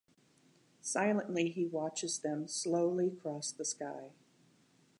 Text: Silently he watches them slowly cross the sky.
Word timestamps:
Silently 0.81 1.49
he 1.51 1.63
watches 1.63 2.17
them 2.17 2.47
slowly 2.47 3.11
cross 3.11 3.51
the 3.51 3.63
sky. 3.63 4.09